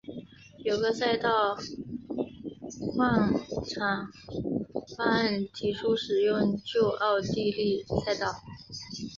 [0.65, 4.07] 有个赛道扩展
[4.97, 8.41] 方案提出使用旧奥地利赛道。